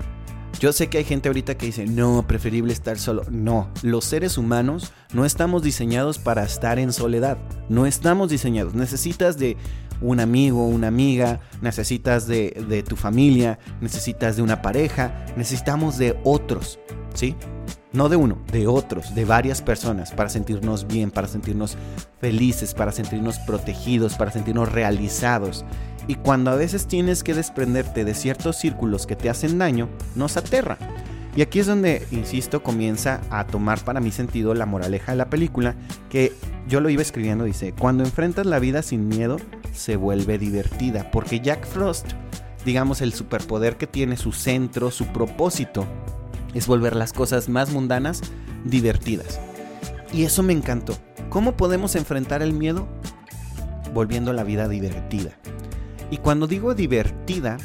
Yo 0.60 0.74
sé 0.74 0.88
que 0.88 0.98
hay 0.98 1.04
gente 1.04 1.30
ahorita 1.30 1.56
que 1.56 1.68
dice, 1.68 1.86
no, 1.86 2.26
preferible 2.28 2.74
estar 2.74 2.98
solo. 2.98 3.24
No, 3.30 3.70
los 3.84 4.06
seres 4.06 4.40
humanos 4.40 4.92
no 5.14 5.24
estamos 5.24 5.62
diseñados 5.62 6.18
para 6.18 6.44
estar 6.44 6.80
en 6.80 6.94
soledad. 6.94 7.38
No 7.70 7.86
estamos 7.86 8.30
diseñados. 8.30 8.74
Necesitas 8.74 9.38
de 9.38 9.56
un 10.02 10.20
amigo, 10.20 10.68
una 10.68 10.88
amiga, 10.88 11.40
necesitas 11.62 12.28
de, 12.28 12.66
de 12.68 12.84
tu 12.84 12.96
familia, 12.96 13.60
necesitas 13.82 14.36
de 14.36 14.42
una 14.42 14.62
pareja, 14.62 15.26
necesitamos 15.36 15.98
de 15.98 16.20
otros. 16.24 16.80
¿sí? 17.14 17.36
No 17.94 18.10
de 18.10 18.16
uno, 18.16 18.38
de 18.52 18.68
otros, 18.68 19.16
de 19.16 19.26
varias 19.26 19.62
personas, 19.62 20.12
para 20.12 20.30
sentirnos 20.30 20.88
bien, 20.88 21.10
para 21.10 21.28
sentirnos 21.28 21.78
felices, 22.20 22.74
para 22.74 22.92
sentirnos 22.92 23.40
protegidos, 23.40 24.16
para 24.16 24.32
sentirnos 24.32 24.72
realizados. 24.72 25.66
Y 26.08 26.16
cuando 26.16 26.52
a 26.52 26.56
veces 26.56 26.88
tienes 26.88 27.24
que 27.24 27.34
desprenderte 27.34 28.06
de 28.06 28.14
ciertos 28.14 28.58
círculos 28.58 29.08
que 29.08 29.16
te 29.16 29.30
hacen 29.30 29.58
daño, 29.58 29.90
nos 30.16 30.38
aterra. 30.38 30.78
Y 31.36 31.42
aquí 31.42 31.60
es 31.60 31.68
donde, 31.68 32.06
insisto, 32.12 32.64
comienza 32.64 33.22
a 33.30 33.46
tomar 33.46 33.80
para 33.84 34.00
mi 34.00 34.12
sentido 34.12 34.54
la 34.54 34.66
moraleja 34.66 35.12
de 35.12 35.18
la 35.18 35.30
película, 35.30 35.76
que 36.10 36.34
yo 36.68 36.82
lo 36.82 36.90
iba 36.90 37.02
escribiendo, 37.02 37.46
dice, 37.46 37.74
cuando 37.78 38.04
enfrentas 38.04 38.46
la 38.46 38.60
vida 38.60 38.82
sin 38.82 39.08
miedo, 39.08 39.38
se 39.78 39.96
vuelve 39.96 40.38
divertida, 40.38 41.10
porque 41.12 41.40
Jack 41.40 41.66
Frost 41.66 42.14
digamos, 42.68 43.02
el 43.02 43.14
superpoder 43.14 43.78
que 43.78 43.88
tiene 43.88 44.18
su 44.18 44.34
centro, 44.34 44.92
su 44.92 45.06
propósito, 45.08 45.88
es 46.54 46.68
volver 46.68 46.98
las 46.98 47.14
cosas 47.14 47.48
más 47.48 47.72
mundanas 47.72 48.22
divertidas. 48.66 49.40
Y 50.12 50.24
eso 50.24 50.44
me 50.44 50.52
encantó. 50.52 50.98
¿Cómo 51.30 51.56
podemos 51.56 51.96
enfrentar 51.96 52.42
el 52.42 52.52
miedo? 52.52 52.86
Volviendo 53.94 54.34
la 54.34 54.44
vida 54.44 54.68
divertida. 54.68 55.32
Y 56.12 56.18
cuando 56.18 56.46
digo 56.46 56.76
divertida, 56.76 57.56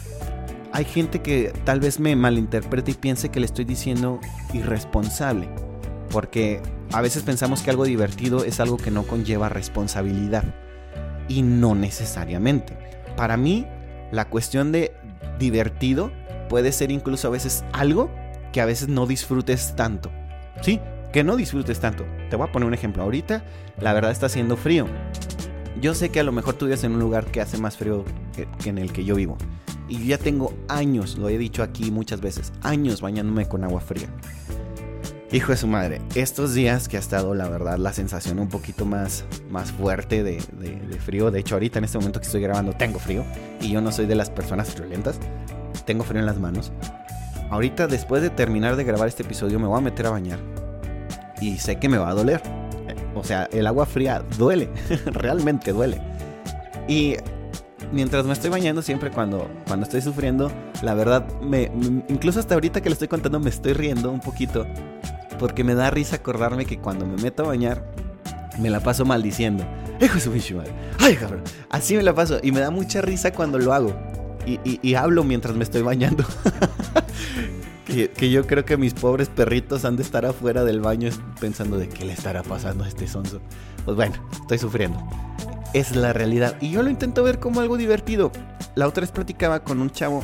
hay 0.73 0.85
gente 0.85 1.21
que 1.21 1.52
tal 1.64 1.81
vez 1.81 1.99
me 1.99 2.14
malinterprete 2.14 2.92
y 2.92 2.95
piense 2.95 3.28
que 3.28 3.40
le 3.40 3.47
estoy 3.47 3.64
diciendo 3.64 4.21
irresponsable. 4.52 5.49
Porque 6.11 6.62
a 6.92 7.00
veces 7.00 7.25
pensamos 7.25 7.62
que 7.62 7.71
algo 7.71 7.85
divertido 7.85 8.45
es 8.45 8.61
algo 8.61 8.76
que 8.76 8.92
no 8.92 9.02
conlleva 9.02 9.49
responsabilidad. 9.49 10.45
Y 11.29 11.43
no 11.43 11.75
necesariamente. 11.75 12.76
Para 13.17 13.37
mí, 13.37 13.67
la 14.11 14.26
cuestión 14.26 14.73
de 14.73 14.93
divertido 15.38 16.12
puede 16.49 16.73
ser 16.73 16.91
incluso 16.91 17.29
a 17.29 17.31
veces 17.31 17.64
algo 17.73 18.11
que 18.52 18.61
a 18.61 18.67
veces 18.67 18.88
no 18.88 19.07
disfrutes 19.07 19.75
tanto. 19.76 20.11
Sí, 20.61 20.81
que 21.12 21.25
no 21.25 21.37
disfrutes 21.37 21.81
tanto. 21.81 22.05
Te 22.31 22.37
voy 22.37 22.49
a 22.49 22.52
poner 22.52 22.67
un 22.67 22.75
ejemplo. 22.75 23.02
Ahorita, 23.02 23.45
la 23.81 23.93
verdad 23.93 24.11
está 24.11 24.26
haciendo 24.26 24.57
frío. 24.57 24.87
Yo 25.81 25.95
sé 25.95 26.11
que 26.11 26.21
a 26.21 26.25
lo 26.25 26.33
mejor 26.33 26.55
tú 26.55 26.67
vives 26.67 26.85
en 26.85 26.93
un 26.93 27.00
lugar 27.00 27.26
que 27.26 27.41
hace 27.41 27.59
más 27.59 27.76
frío 27.76 28.05
que, 28.35 28.47
en 28.69 28.79
el 28.79 28.93
que 28.93 29.05
yo 29.05 29.14
vivo. 29.14 29.37
Y 29.88 30.07
ya 30.07 30.19
tengo 30.19 30.55
años, 30.69 31.19
lo 31.19 31.29
he 31.29 31.37
dicho 31.37 31.62
aquí 31.62 31.91
muchas 31.91 32.21
veces, 32.21 32.52
años 32.62 33.00
bañándome 33.00 33.47
con 33.47 33.64
agua 33.64 33.81
fría. 33.81 34.09
Hijo 35.33 35.53
de 35.53 35.57
su 35.57 35.67
madre, 35.67 36.03
estos 36.15 36.53
días 36.53 36.89
que 36.89 36.99
ha 36.99 37.01
estado, 37.01 37.35
la 37.35 37.49
verdad, 37.49 37.79
la 37.79 37.95
sensación 37.95 38.39
un 38.39 38.51
poquito 38.51 38.85
más, 38.85 39.25
más 39.49 39.73
fuerte 39.73 40.23
de, 40.23 40.43
de, 40.59 40.99
frío. 40.99 41.31
De 41.31 41.41
hecho, 41.41 41.55
ahorita 41.55 41.79
en 41.79 41.87
este 41.87 41.97
momento 41.97 42.21
que 42.21 42.27
estoy 42.27 42.43
grabando 42.43 42.75
tengo 42.75 42.99
frío. 42.99 43.25
Y 43.59 43.71
yo 43.71 43.81
no 43.81 43.93
soy 43.93 44.05
de 44.05 44.15
las 44.15 44.29
personas 44.29 44.75
violentas. 44.79 45.19
Tengo 45.87 46.05
frío 46.05 46.21
en 46.21 46.27
las 46.27 46.39
manos. 46.39 46.71
Ahorita, 47.49 47.87
después 47.87 48.21
de 48.21 48.29
terminar 48.29 48.77
de 48.77 48.85
grabar 48.85 49.09
este 49.09 49.23
episodio, 49.23 49.59
me 49.59 49.67
voy 49.67 49.79
a 49.79 49.81
meter 49.81 50.05
a 50.05 50.11
bañar. 50.11 50.39
Y 51.41 51.57
sé 51.57 51.77
que 51.77 51.89
me 51.89 51.97
va 51.97 52.11
a 52.11 52.15
doler. 52.15 52.43
O 53.15 53.25
sea, 53.25 53.49
el 53.53 53.67
agua 53.67 53.87
fría 53.87 54.23
duele. 54.37 54.69
Realmente 55.07 55.73
duele. 55.73 55.99
Y 56.89 57.17
mientras 57.91 58.27
me 58.27 58.35
estoy 58.35 58.51
bañando, 58.51 58.83
siempre 58.83 59.11
cuando, 59.11 59.51
cuando 59.67 59.85
estoy 59.85 60.03
sufriendo, 60.03 60.53
la 60.83 60.93
verdad, 60.93 61.27
me, 61.41 61.71
incluso 62.09 62.39
hasta 62.39 62.53
ahorita 62.53 62.83
que 62.83 62.91
le 62.91 62.95
estoy 62.95 63.09
contando, 63.09 63.41
me 63.41 63.49
estoy 63.49 63.73
riendo 63.73 64.11
un 64.11 64.21
poquito. 64.21 64.67
Porque 65.43 65.65
me 65.65 65.75
da 65.75 65.91
risa 65.91 66.15
acordarme 66.15 66.67
que 66.67 66.79
cuando 66.79 67.05
me 67.05 67.21
meto 67.21 67.43
a 67.43 67.49
bañar, 67.49 67.85
me 68.61 68.71
la 68.71 68.79
paso 68.79 69.05
maldiciendo. 69.05 69.67
Hijo 70.01 70.15
de 70.15 70.41
su 70.41 70.55
madre. 70.55 70.73
Ay, 71.01 71.17
cabrón. 71.17 71.43
Así 71.69 71.97
me 71.97 72.05
la 72.05 72.15
paso. 72.15 72.39
Y 72.45 72.53
me 72.53 72.61
da 72.61 72.71
mucha 72.71 73.03
risa 73.03 73.33
cuando 73.33 73.59
lo 73.59 73.73
hago. 73.73 73.93
y 74.47 74.95
hablo 74.95 75.25
mientras 75.25 75.57
me 75.57 75.65
estoy 75.65 75.83
bañando. 75.83 76.25
que, 77.85 78.31
yo 78.31 78.47
creo 78.47 78.65
que 78.65 78.77
mis 78.77 78.95
pobres 78.95 79.31
perritos 79.31 79.85
han 79.85 79.97
de 79.97 80.05
estar 80.05 80.25
afuera 80.25 80.63
del 80.63 80.81
baño 80.81 81.11
pensando 81.41 81.77
de 81.77 81.89
qué 81.89 82.05
le 82.05 82.13
estará 82.13 82.45
pasando 82.45 82.85
a 82.85 82.89
este 82.89 83.09
sonso. 83.09 83.41
Pues 83.85 83.97
bueno, 83.97 84.15
estoy 84.31 84.59
sufriendo. 84.59 85.05
Es 85.75 85.97
la 85.97 86.13
realidad. 86.13 86.57
Y 86.61 86.71
yo 86.71 86.85
lo 86.85 86.89
intento 86.89 87.25
ver 87.25 87.41
como 87.41 87.59
algo 87.59 87.77
divertido. 87.77 88.31
La 88.77 88.87
otra 88.87 89.01
vez 89.01 89.11
platicaba 89.11 89.65
con 89.65 89.81
un 89.81 89.91
chavo 89.91 90.23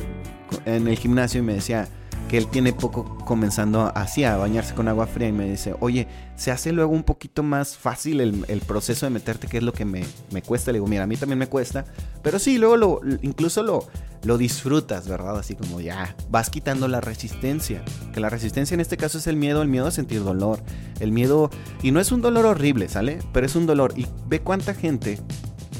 en 0.63 0.87
el 0.87 0.97
gimnasio 0.97 1.41
y 1.41 1.43
me 1.43 1.55
decía, 1.55 1.89
que 2.29 2.37
él 2.37 2.47
tiene 2.47 2.71
poco 2.71 3.17
comenzando 3.25 3.91
así 3.95 4.23
a 4.23 4.37
bañarse 4.37 4.75
con 4.75 4.87
agua 4.87 5.07
fría 5.07 5.27
y 5.27 5.31
me 5.33 5.49
dice, 5.49 5.75
oye, 5.79 6.07
se 6.35 6.51
hace 6.51 6.71
luego 6.71 6.93
un 6.93 7.03
poquito 7.03 7.43
más 7.43 7.75
fácil 7.75 8.21
el, 8.21 8.61
proceso 8.61 9.07
de 9.07 9.09
meterte, 9.09 9.47
que 9.47 9.57
es 9.57 9.63
lo 9.63 9.73
que 9.73 9.83
me, 9.83 10.05
cuesta. 10.45 10.71
Le 10.71 10.77
digo, 10.77 10.87
mira, 10.87 11.03
a 11.03 11.07
mí 11.07 11.17
también 11.17 11.39
me 11.39 11.47
cuesta, 11.47 11.85
pero 12.21 12.39
sí, 12.39 12.57
luego 12.59 12.77
lo, 12.77 13.01
incluso 13.23 13.63
lo, 13.63 13.87
lo 14.23 14.37
disfrutas, 14.37 15.07
¿verdad? 15.07 15.39
Así 15.39 15.55
como 15.55 15.81
ya 15.81 16.15
vas 16.29 16.49
quitando 16.49 16.87
la 16.87 17.01
resistencia, 17.01 17.83
que 18.13 18.19
la 18.19 18.29
resistencia 18.29 18.75
en 18.75 18.79
este 18.79 18.95
caso 18.95 19.17
es 19.17 19.27
el 19.27 19.35
miedo, 19.35 19.61
el 19.63 19.67
miedo 19.67 19.87
a 19.87 19.91
sentir 19.91 20.23
dolor, 20.23 20.59
el 20.99 21.11
miedo, 21.11 21.49
y 21.81 21.91
no 21.91 21.99
es 21.99 22.11
un 22.11 22.21
dolor 22.21 22.45
horrible, 22.45 22.87
¿sale? 22.89 23.19
Pero 23.33 23.47
es 23.47 23.55
un 23.55 23.65
dolor, 23.65 23.93
y 23.97 24.05
ve 24.27 24.39
cuánta 24.39 24.75
gente 24.75 25.19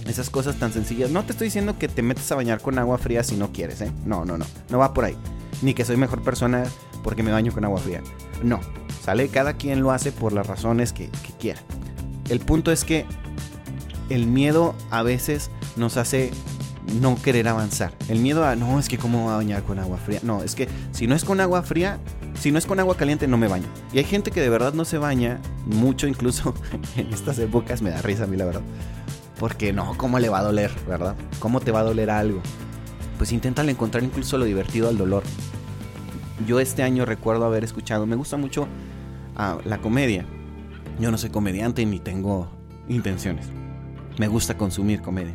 esas 0.07 0.31
cosas 0.31 0.55
tan 0.55 0.73
sencillas. 0.73 1.11
No 1.11 1.23
te 1.23 1.33
estoy 1.33 1.45
diciendo 1.45 1.77
que 1.77 1.87
te 1.87 2.01
metes 2.01 2.31
a 2.31 2.35
bañar 2.35 2.59
con 2.59 2.79
agua 2.79 2.97
fría 2.97 3.23
si 3.23 3.35
no 3.35 3.51
quieres, 3.51 3.81
¿eh? 3.81 3.91
No, 4.05 4.25
no, 4.25 4.39
no. 4.39 4.45
No 4.69 4.79
va 4.79 4.95
por 4.95 5.05
ahí 5.05 5.15
ni 5.61 5.73
que 5.73 5.85
soy 5.85 5.97
mejor 5.97 6.21
persona 6.21 6.63
porque 7.03 7.23
me 7.23 7.31
baño 7.31 7.51
con 7.51 7.65
agua 7.65 7.79
fría. 7.79 8.01
No, 8.43 8.59
sale, 9.01 9.29
cada 9.29 9.53
quien 9.53 9.81
lo 9.81 9.91
hace 9.91 10.11
por 10.11 10.33
las 10.33 10.47
razones 10.47 10.93
que, 10.93 11.09
quiera. 11.39 11.59
El 12.29 12.39
punto 12.39 12.71
es 12.71 12.83
que 12.83 13.05
el 14.09 14.27
miedo 14.27 14.75
a 14.91 15.03
veces 15.03 15.51
nos 15.75 15.97
hace 15.97 16.31
no 17.01 17.15
querer 17.21 17.47
avanzar. 17.47 17.93
El 18.07 18.19
miedo 18.19 18.45
a, 18.45 18.55
no, 18.55 18.79
es 18.79 18.87
que 18.89 18.97
cómo 18.97 19.23
voy 19.23 19.33
a 19.33 19.37
bañar 19.37 19.63
con 19.63 19.79
agua 19.79 19.97
fría. 19.97 20.19
No, 20.23 20.43
es 20.43 20.55
que 20.55 20.67
si 20.91 21.07
no 21.07 21.15
es 21.15 21.23
con 21.23 21.39
agua 21.39 21.61
fría, 21.63 21.99
si 22.39 22.51
no 22.51 22.57
es 22.57 22.65
con 22.65 22.79
agua 22.79 22.95
caliente, 22.95 23.27
no 23.27 23.37
me 23.37 23.47
baño. 23.47 23.67
Y 23.93 23.99
hay 23.99 24.03
gente 24.03 24.31
que 24.31 24.41
de 24.41 24.49
verdad 24.49 24.73
no 24.73 24.85
se 24.85 24.97
baña 24.97 25.39
mucho, 25.65 26.07
incluso 26.07 26.53
en 26.95 27.13
estas 27.13 27.39
épocas 27.39 27.81
me 27.81 27.89
da 27.89 28.01
risa 28.01 28.23
a 28.23 28.27
mí 28.27 28.37
la 28.37 28.45
verdad. 28.45 28.61
Porque 29.39 29.71
no, 29.71 29.95
¿cómo 29.97 30.19
le 30.19 30.29
va 30.29 30.39
a 30.39 30.43
doler, 30.43 30.71
verdad? 30.87 31.15
¿Cómo 31.39 31.61
te 31.61 31.71
va 31.71 31.79
a 31.79 31.83
doler 31.83 32.09
algo? 32.09 32.41
Pues 33.19 33.33
inténtale 33.33 33.71
encontrar 33.71 34.03
incluso 34.03 34.37
lo 34.37 34.45
divertido 34.45 34.87
al 34.87 34.97
dolor. 34.97 35.23
Yo 36.47 36.59
este 36.61 36.83
año 36.83 37.05
recuerdo 37.05 37.45
haber 37.45 37.65
escuchado, 37.65 38.07
me 38.07 38.15
gusta 38.15 38.37
mucho 38.37 38.67
ah, 39.35 39.57
la 39.65 39.77
comedia. 39.79 40.25
Yo 40.99 41.11
no 41.11 41.17
soy 41.17 41.29
comediante 41.29 41.85
ni 41.85 41.99
tengo 41.99 42.49
intenciones. 42.87 43.45
Me 44.17 44.29
gusta 44.29 44.57
consumir 44.57 45.01
comedia. 45.01 45.33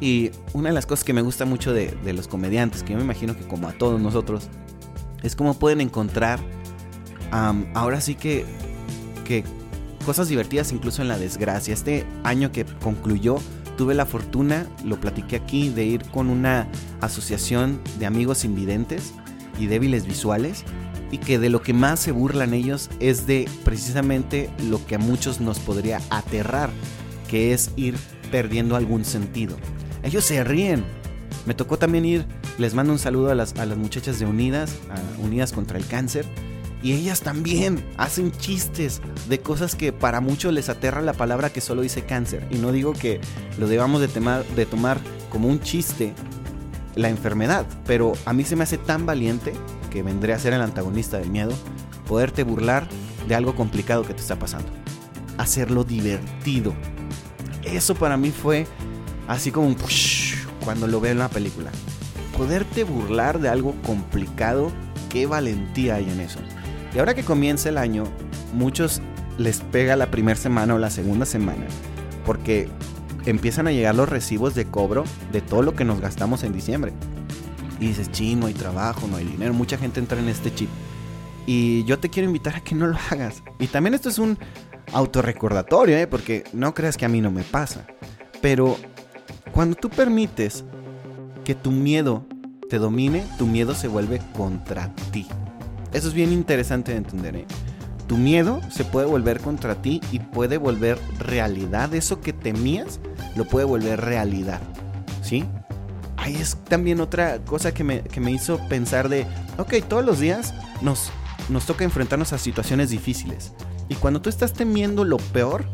Y 0.00 0.30
una 0.54 0.70
de 0.70 0.74
las 0.74 0.86
cosas 0.86 1.04
que 1.04 1.12
me 1.12 1.20
gusta 1.20 1.44
mucho 1.44 1.74
de, 1.74 1.94
los 2.14 2.26
comediantes, 2.26 2.82
que 2.82 2.92
yo 2.92 2.98
me 2.98 3.04
imagino 3.04 3.36
que 3.36 3.46
como 3.46 3.68
a 3.68 3.72
todos 3.72 4.00
nosotros, 4.00 4.48
es 5.22 5.36
cómo 5.36 5.52
pueden 5.58 5.82
encontrar 5.82 6.40
ahora 7.30 8.00
sí 8.00 8.14
que, 8.14 8.46
que 9.26 9.44
cosas 10.06 10.28
divertidas 10.28 10.72
incluso 10.72 11.02
en 11.02 11.08
la 11.08 11.18
desgracia. 11.18 11.74
Este 11.74 12.06
año 12.24 12.50
que 12.50 12.64
concluyó, 12.64 13.36
tuve 13.80 13.94
la 13.94 14.04
fortuna, 14.04 14.66
lo 14.84 15.00
platiqué 15.00 15.36
aquí, 15.36 15.70
de 15.70 15.86
ir 15.86 16.04
con 16.10 16.28
una 16.28 16.68
asociación 17.00 17.80
de 17.98 18.04
amigos 18.04 18.44
invidentes 18.44 19.14
y 19.58 19.68
débiles 19.68 20.04
visuales 20.04 20.64
y 21.10 21.16
que 21.16 21.38
de 21.38 21.48
lo 21.48 21.62
que 21.62 21.72
más 21.72 21.98
se 21.98 22.12
burlan 22.12 22.52
ellos 22.52 22.90
es 23.00 23.26
de 23.26 23.48
precisamente 23.64 24.50
lo 24.68 24.84
que 24.84 24.96
a 24.96 24.98
muchos 24.98 25.40
nos 25.40 25.60
podría 25.60 26.02
aterrar, 26.10 26.68
que 27.26 27.54
es 27.54 27.70
ir 27.76 27.96
perdiendo 28.30 28.76
algún 28.76 29.06
sentido. 29.06 29.56
Ellos 30.02 30.26
se 30.26 30.44
ríen. 30.44 30.84
Me 31.46 31.54
tocó 31.54 31.78
también 31.78 32.04
ir, 32.04 32.26
les 32.58 32.74
mando 32.74 32.92
un 32.92 32.98
saludo 32.98 33.30
a 33.30 33.34
las, 33.34 33.54
a 33.56 33.64
las 33.64 33.78
muchachas 33.78 34.18
de 34.18 34.26
Unidas, 34.26 34.76
Unidas 35.22 35.52
contra 35.52 35.78
el 35.78 35.86
Cáncer, 35.86 36.26
y 36.82 36.92
ellas 36.92 37.20
también 37.20 37.84
hacen 37.96 38.32
chistes 38.32 39.02
de 39.28 39.40
cosas 39.40 39.74
que 39.74 39.92
para 39.92 40.20
muchos 40.20 40.52
les 40.52 40.68
aterra 40.68 41.02
la 41.02 41.12
palabra 41.12 41.50
que 41.50 41.60
solo 41.60 41.82
dice 41.82 42.04
cáncer. 42.04 42.46
Y 42.50 42.56
no 42.56 42.72
digo 42.72 42.92
que 42.94 43.20
lo 43.58 43.66
debamos 43.66 44.00
de, 44.00 44.08
de 44.56 44.66
tomar 44.66 45.00
como 45.30 45.48
un 45.48 45.60
chiste, 45.60 46.14
la 46.94 47.08
enfermedad, 47.08 47.66
pero 47.86 48.12
a 48.24 48.32
mí 48.32 48.44
se 48.44 48.56
me 48.56 48.64
hace 48.64 48.78
tan 48.78 49.06
valiente, 49.06 49.52
que 49.90 50.02
vendré 50.02 50.32
a 50.32 50.38
ser 50.38 50.52
el 50.52 50.60
antagonista 50.60 51.18
del 51.18 51.30
miedo, 51.30 51.52
poderte 52.06 52.44
burlar 52.44 52.86
de 53.28 53.34
algo 53.34 53.54
complicado 53.54 54.02
que 54.02 54.14
te 54.14 54.20
está 54.20 54.38
pasando. 54.38 54.68
Hacerlo 55.38 55.84
divertido. 55.84 56.74
Eso 57.62 57.94
para 57.94 58.16
mí 58.16 58.30
fue 58.30 58.66
así 59.28 59.50
como 59.50 59.68
un 59.68 59.76
cuando 60.64 60.86
lo 60.86 61.00
veo 61.00 61.12
en 61.12 61.18
la 61.18 61.28
película. 61.28 61.70
Poderte 62.36 62.84
burlar 62.84 63.38
de 63.40 63.48
algo 63.48 63.74
complicado, 63.82 64.72
qué 65.08 65.26
valentía 65.26 65.96
hay 65.96 66.08
en 66.10 66.20
eso. 66.20 66.38
Y 66.94 66.98
ahora 66.98 67.14
que 67.14 67.24
comienza 67.24 67.68
el 67.68 67.78
año, 67.78 68.04
muchos 68.52 69.00
les 69.38 69.60
pega 69.60 69.96
la 69.96 70.10
primera 70.10 70.38
semana 70.38 70.74
o 70.74 70.78
la 70.78 70.90
segunda 70.90 71.26
semana, 71.26 71.66
porque 72.26 72.68
empiezan 73.26 73.66
a 73.66 73.72
llegar 73.72 73.94
los 73.94 74.08
recibos 74.08 74.54
de 74.54 74.66
cobro 74.66 75.04
de 75.32 75.40
todo 75.40 75.62
lo 75.62 75.74
que 75.74 75.84
nos 75.84 76.00
gastamos 76.00 76.42
en 76.42 76.52
diciembre. 76.52 76.92
Y 77.78 77.88
dices, 77.88 78.10
chino, 78.10 78.42
no 78.42 78.46
hay 78.46 78.54
trabajo, 78.54 79.06
no 79.06 79.16
hay 79.16 79.24
dinero. 79.24 79.54
Mucha 79.54 79.78
gente 79.78 80.00
entra 80.00 80.18
en 80.18 80.28
este 80.28 80.54
chip. 80.54 80.68
Y 81.46 81.84
yo 81.84 81.98
te 81.98 82.10
quiero 82.10 82.28
invitar 82.28 82.56
a 82.56 82.60
que 82.60 82.74
no 82.74 82.86
lo 82.86 82.96
hagas. 83.10 83.42
Y 83.58 83.66
también 83.66 83.94
esto 83.94 84.08
es 84.08 84.18
un 84.18 84.38
autorrecordatorio, 84.92 85.96
¿eh? 85.96 86.06
porque 86.06 86.44
no 86.52 86.74
creas 86.74 86.96
que 86.96 87.06
a 87.06 87.08
mí 87.08 87.20
no 87.20 87.30
me 87.30 87.42
pasa. 87.42 87.86
Pero 88.42 88.76
cuando 89.52 89.76
tú 89.76 89.88
permites 89.88 90.64
que 91.44 91.54
tu 91.54 91.70
miedo 91.70 92.26
te 92.68 92.78
domine, 92.78 93.24
tu 93.38 93.46
miedo 93.46 93.74
se 93.74 93.88
vuelve 93.88 94.20
contra 94.36 94.94
ti. 95.10 95.26
Eso 95.92 96.08
es 96.08 96.14
bien 96.14 96.32
interesante 96.32 96.92
de 96.92 96.98
entender. 96.98 97.36
¿eh? 97.36 97.46
Tu 98.06 98.16
miedo 98.16 98.60
se 98.70 98.84
puede 98.84 99.06
volver 99.06 99.40
contra 99.40 99.80
ti 99.82 100.00
y 100.12 100.20
puede 100.20 100.58
volver 100.58 100.98
realidad. 101.18 101.94
Eso 101.94 102.20
que 102.20 102.32
temías 102.32 103.00
lo 103.40 103.46
puede 103.46 103.64
volver 103.64 104.02
realidad. 104.02 104.60
¿Sí? 105.22 105.46
Ahí 106.18 106.36
es 106.36 106.58
también 106.68 107.00
otra 107.00 107.38
cosa 107.38 107.72
que 107.72 107.82
me, 107.82 108.02
hizo 108.30 108.58
pensar 108.68 109.08
de, 109.08 109.26
ok, 109.56 109.76
todos 109.88 110.04
los 110.04 110.20
días 110.20 110.52
nos, 110.82 111.10
nos 111.48 111.64
toca 111.64 111.84
enfrentarnos 111.84 112.34
a 112.34 112.38
situaciones 112.38 112.90
difíciles. 112.90 113.52
Y 113.88 113.94
cuando 113.94 114.20
tú 114.20 114.28
estás 114.28 114.52
temiendo 114.52 115.04
lo 115.04 115.16
peor, 115.16 115.64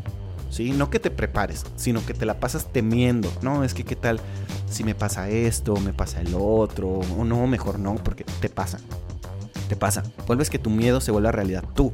¿sí? 0.48 0.70
No 0.70 0.90
que 0.90 1.00
te 1.00 1.10
prepares, 1.10 1.66
sino 1.74 2.06
que 2.06 2.14
te 2.14 2.24
la 2.24 2.38
pasas 2.38 2.72
temiendo. 2.72 3.32
No, 3.42 3.64
es 3.64 3.74
que 3.74 3.82
qué 3.82 3.96
tal 3.96 4.20
si 4.70 4.84
me 4.84 4.94
pasa 4.94 5.28
esto, 5.28 5.74
me 5.78 5.92
pasa 5.92 6.20
el 6.20 6.36
otro, 6.38 6.88
o 6.88 7.24
no, 7.24 7.48
mejor 7.48 7.80
no, 7.80 7.96
porque 7.96 8.22
te 8.22 8.48
pasa. 8.48 8.78
Te 9.68 9.74
pasa. 9.74 10.04
Vuelves 10.28 10.50
que 10.50 10.60
tu 10.60 10.70
miedo 10.70 11.00
se 11.00 11.10
vuelva 11.10 11.32
realidad. 11.32 11.64
Tú. 11.74 11.92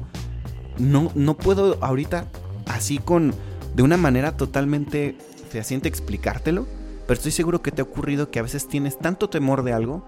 No, 0.77 1.11
no 1.15 1.35
puedo 1.35 1.83
ahorita 1.83 2.27
así 2.67 2.99
con 2.99 3.33
de 3.73 3.81
una 3.81 3.97
manera 3.97 4.37
totalmente 4.37 5.17
fehaciente 5.53 5.87
explicártelo, 5.87 6.65
pero 7.05 7.13
estoy 7.13 7.31
seguro 7.31 7.61
que 7.61 7.71
te 7.71 7.81
ha 7.81 7.85
ocurrido 7.85 8.31
que 8.31 8.39
a 8.39 8.41
veces 8.41 8.67
tienes 8.67 8.97
tanto 8.97 9.29
temor 9.29 9.63
de 9.63 9.71
algo 9.71 10.03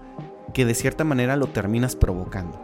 que 0.52 0.64
de 0.64 0.74
cierta 0.74 1.04
manera 1.04 1.36
lo 1.36 1.46
terminas 1.46 1.94
provocando. 1.94 2.60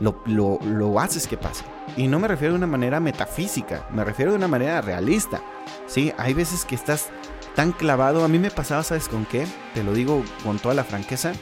Lo, 0.00 0.22
lo, 0.26 0.98
haces 0.98 1.26
que 1.28 1.36
pase. 1.36 1.64
Y 1.96 2.08
no 2.08 2.18
me 2.18 2.26
refiero 2.26 2.54
de 2.54 2.58
una 2.58 2.66
manera 2.66 3.00
metafísica, 3.00 3.86
me 3.92 4.02
refiero 4.02 4.32
de 4.32 4.38
una 4.38 4.48
manera 4.48 4.80
realista. 4.80 5.42
Sí, 5.86 6.12
hay 6.16 6.34
veces 6.34 6.64
que 6.64 6.74
estás 6.74 7.10
tan 7.54 7.72
clavado. 7.72 8.24
A 8.24 8.28
mí 8.28 8.38
me 8.38 8.50
pasaba, 8.50 8.82
¿sabes 8.82 9.08
con 9.08 9.26
qué? 9.26 9.46
Te 9.74 9.84
lo 9.84 9.92
digo 9.92 10.24
con 10.42 10.58
toda 10.58 10.74
la 10.74 10.84
franqueza. 10.84 11.32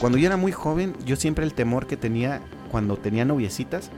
Cuando 0.00 0.18
yo 0.18 0.26
era 0.26 0.38
muy 0.38 0.50
joven, 0.50 0.96
yo 1.04 1.14
siempre 1.14 1.44
el 1.44 1.54
temor 1.54 1.86
que 1.86 1.96
tenía 1.96 2.40
cuando 2.70 2.96
tenía 2.96 3.24
noviecitas 3.24 3.90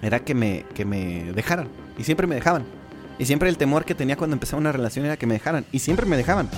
era 0.00 0.20
que 0.20 0.34
me, 0.34 0.64
que 0.74 0.84
me 0.84 1.32
dejaran. 1.32 1.68
Y 1.98 2.04
siempre 2.04 2.26
me 2.26 2.36
dejaban. 2.36 2.77
Y 3.18 3.26
siempre 3.26 3.48
el 3.48 3.56
temor 3.56 3.84
que 3.84 3.94
tenía 3.94 4.16
cuando 4.16 4.34
empezaba 4.34 4.60
una 4.60 4.72
relación 4.72 5.04
era 5.04 5.16
que 5.16 5.26
me 5.26 5.34
dejaran. 5.34 5.64
Y 5.72 5.80
siempre 5.80 6.06
me 6.06 6.16
dejaban. 6.16 6.48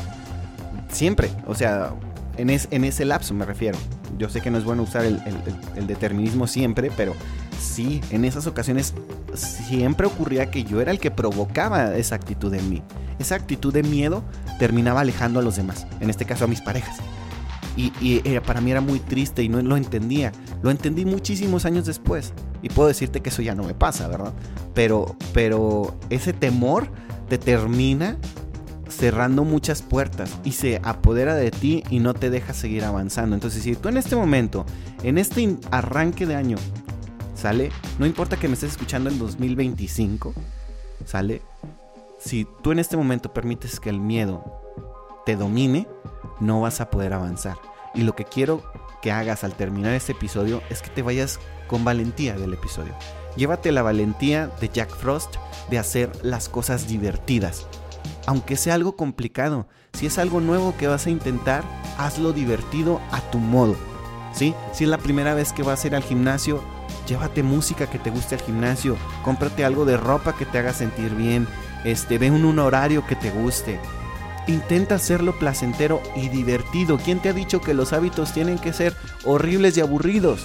Siempre. 0.90 1.30
O 1.46 1.54
sea, 1.54 1.94
en, 2.36 2.84
ese 2.84 3.04
lapso 3.04 3.34
me 3.34 3.44
refiero. 3.44 3.78
Yo 4.18 4.28
sé 4.28 4.40
que 4.40 4.50
no 4.50 4.58
es 4.58 4.64
bueno 4.64 4.82
usar 4.82 5.04
el, 5.04 5.86
determinismo 5.86 6.46
siempre, 6.46 6.90
pero 6.96 7.14
sí, 7.58 8.00
en 8.10 8.24
esas 8.24 8.46
ocasiones 8.46 8.94
siempre 9.34 10.06
ocurría 10.06 10.50
que 10.50 10.64
yo 10.64 10.80
era 10.80 10.90
el 10.90 10.98
que 10.98 11.10
provocaba 11.10 11.96
esa 11.96 12.16
actitud 12.16 12.52
en 12.54 12.68
mí. 12.68 12.82
Esa 13.18 13.34
actitud 13.34 13.72
de 13.72 13.82
miedo 13.82 14.22
terminaba 14.58 15.00
alejando 15.00 15.40
a 15.40 15.42
los 15.42 15.56
demás, 15.56 15.86
en 16.00 16.10
este 16.10 16.24
caso 16.24 16.44
a 16.44 16.48
mis 16.48 16.60
parejas. 16.60 16.98
Y, 17.76 17.92
y 18.00 18.20
para 18.40 18.60
mí 18.60 18.70
era 18.70 18.80
muy 18.80 18.98
triste 18.98 19.42
y 19.42 19.48
no 19.48 19.62
lo 19.62 19.76
entendía. 19.76 20.32
Lo 20.62 20.70
entendí 20.70 21.04
muchísimos 21.04 21.64
años 21.64 21.86
después. 21.86 22.32
Y 22.62 22.68
puedo 22.68 22.88
decirte 22.88 23.20
que 23.20 23.30
eso 23.30 23.42
ya 23.42 23.54
no 23.54 23.64
me 23.64 23.74
pasa, 23.74 24.08
¿verdad? 24.08 24.32
Pero, 24.74 25.16
pero 25.32 25.96
ese 26.10 26.32
temor 26.32 26.88
te 27.28 27.38
termina 27.38 28.16
cerrando 28.88 29.44
muchas 29.44 29.82
puertas 29.82 30.38
y 30.44 30.52
se 30.52 30.80
apodera 30.82 31.34
de 31.34 31.50
ti 31.50 31.84
y 31.90 32.00
no 32.00 32.12
te 32.14 32.28
deja 32.30 32.52
seguir 32.52 32.84
avanzando. 32.84 33.34
Entonces, 33.34 33.62
si 33.62 33.76
tú 33.76 33.88
en 33.88 33.96
este 33.96 34.16
momento, 34.16 34.66
en 35.02 35.16
este 35.16 35.56
arranque 35.70 36.26
de 36.26 36.34
año, 36.34 36.56
¿sale? 37.34 37.70
No 37.98 38.06
importa 38.06 38.36
que 38.36 38.48
me 38.48 38.54
estés 38.54 38.72
escuchando 38.72 39.08
en 39.08 39.18
2025, 39.18 40.34
¿sale? 41.06 41.40
Si 42.18 42.46
tú 42.62 42.72
en 42.72 42.80
este 42.80 42.96
momento 42.96 43.32
permites 43.32 43.80
que 43.80 43.88
el 43.88 44.00
miedo 44.00 44.44
te 45.24 45.36
domine, 45.36 45.86
no 46.40 46.60
vas 46.60 46.80
a 46.80 46.90
poder 46.90 47.14
avanzar. 47.14 47.56
Y 47.94 48.02
lo 48.02 48.14
que 48.14 48.24
quiero 48.24 48.62
que 49.00 49.12
hagas 49.12 49.44
al 49.44 49.54
terminar 49.54 49.94
este 49.94 50.12
episodio 50.12 50.62
es 50.70 50.82
que 50.82 50.90
te 50.90 51.02
vayas 51.02 51.38
con 51.66 51.84
valentía 51.84 52.34
del 52.34 52.54
episodio. 52.54 52.94
Llévate 53.36 53.72
la 53.72 53.82
valentía 53.82 54.48
de 54.60 54.68
Jack 54.68 54.90
Frost 54.90 55.36
de 55.70 55.78
hacer 55.78 56.10
las 56.22 56.48
cosas 56.48 56.88
divertidas. 56.88 57.66
Aunque 58.26 58.56
sea 58.56 58.74
algo 58.74 58.96
complicado, 58.96 59.66
si 59.92 60.06
es 60.06 60.18
algo 60.18 60.40
nuevo 60.40 60.74
que 60.76 60.88
vas 60.88 61.06
a 61.06 61.10
intentar, 61.10 61.64
hazlo 61.98 62.32
divertido 62.32 63.00
a 63.10 63.20
tu 63.30 63.38
modo. 63.38 63.76
¿Sí? 64.32 64.54
Si 64.72 64.84
es 64.84 64.90
la 64.90 64.98
primera 64.98 65.34
vez 65.34 65.52
que 65.52 65.62
vas 65.62 65.82
a 65.82 65.88
ir 65.88 65.96
al 65.96 66.02
gimnasio, 66.02 66.62
llévate 67.06 67.42
música 67.42 67.88
que 67.88 67.98
te 67.98 68.10
guste 68.10 68.36
al 68.36 68.42
gimnasio, 68.42 68.96
cómprate 69.24 69.64
algo 69.64 69.84
de 69.84 69.96
ropa 69.96 70.36
que 70.36 70.46
te 70.46 70.58
haga 70.58 70.72
sentir 70.72 71.14
bien, 71.16 71.48
este, 71.84 72.18
ve 72.18 72.30
un, 72.30 72.44
un 72.44 72.58
horario 72.60 73.04
que 73.06 73.16
te 73.16 73.30
guste. 73.30 73.80
Intenta 74.46 74.96
hacerlo 74.96 75.38
placentero 75.38 76.02
y 76.16 76.28
divertido. 76.28 76.98
¿Quién 76.98 77.20
te 77.20 77.28
ha 77.28 77.32
dicho 77.32 77.60
que 77.60 77.74
los 77.74 77.92
hábitos 77.92 78.32
tienen 78.32 78.58
que 78.58 78.72
ser 78.72 78.94
horribles 79.24 79.76
y 79.76 79.80
aburridos? 79.80 80.44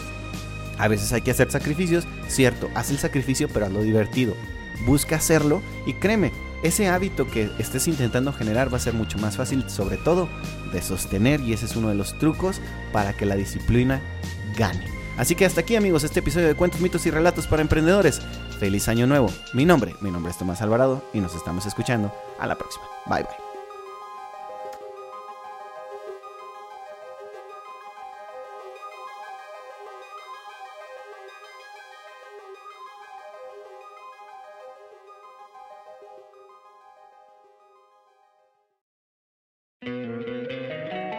A 0.77 0.87
veces 0.87 1.13
hay 1.13 1.21
que 1.21 1.31
hacer 1.31 1.51
sacrificios, 1.51 2.05
cierto, 2.27 2.69
haz 2.75 2.89
el 2.91 2.97
sacrificio 2.97 3.47
pero 3.53 3.69
lo 3.69 3.81
divertido. 3.81 4.35
Busca 4.85 5.15
hacerlo 5.15 5.61
y 5.85 5.93
créeme, 5.93 6.33
ese 6.63 6.87
hábito 6.87 7.27
que 7.27 7.49
estés 7.59 7.87
intentando 7.87 8.33
generar 8.33 8.73
va 8.73 8.77
a 8.77 8.81
ser 8.81 8.93
mucho 8.93 9.17
más 9.19 9.37
fácil, 9.37 9.69
sobre 9.69 9.97
todo 9.97 10.27
de 10.73 10.81
sostener 10.81 11.39
y 11.41 11.53
ese 11.53 11.65
es 11.65 11.75
uno 11.75 11.89
de 11.89 11.95
los 11.95 12.17
trucos 12.17 12.59
para 12.91 13.13
que 13.13 13.25
la 13.25 13.35
disciplina 13.35 14.01
gane. 14.57 14.85
Así 15.17 15.35
que 15.35 15.45
hasta 15.45 15.61
aquí 15.61 15.75
amigos 15.75 16.03
este 16.03 16.19
episodio 16.19 16.47
de 16.47 16.55
Cuentos, 16.55 16.81
Mitos 16.81 17.05
y 17.05 17.11
Relatos 17.11 17.47
para 17.47 17.61
Emprendedores. 17.61 18.21
Feliz 18.59 18.87
año 18.89 19.07
nuevo. 19.07 19.29
Mi 19.53 19.63
nombre, 19.63 19.95
mi 20.01 20.11
nombre 20.11 20.31
es 20.31 20.37
Tomás 20.37 20.61
Alvarado 20.61 21.09
y 21.13 21.19
nos 21.19 21.35
estamos 21.35 21.65
escuchando. 21.65 22.13
A 22.37 22.47
la 22.47 22.57
próxima. 22.57 22.83
Bye 23.05 23.23
bye. 23.23 23.44